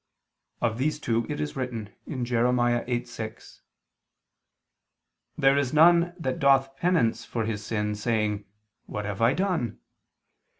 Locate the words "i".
9.21-9.35